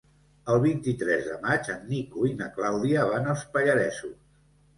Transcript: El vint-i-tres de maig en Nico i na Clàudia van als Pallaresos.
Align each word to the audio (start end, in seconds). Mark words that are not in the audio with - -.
El 0.51 0.61
vint-i-tres 0.61 1.21
de 1.27 1.37
maig 1.43 1.69
en 1.73 1.83
Nico 1.89 2.25
i 2.31 2.33
na 2.41 2.49
Clàudia 2.57 3.05
van 3.13 3.31
als 3.37 3.45
Pallaresos. 3.53 4.19